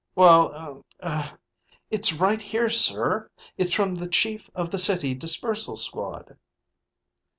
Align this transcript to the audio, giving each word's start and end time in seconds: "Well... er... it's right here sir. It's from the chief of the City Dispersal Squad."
"Well... 0.15 0.83
er... 1.03 1.31
it's 1.91 2.11
right 2.11 2.41
here 2.41 2.71
sir. 2.71 3.29
It's 3.55 3.71
from 3.71 3.93
the 3.93 4.09
chief 4.09 4.49
of 4.55 4.71
the 4.71 4.79
City 4.79 5.13
Dispersal 5.13 5.77
Squad." 5.77 6.37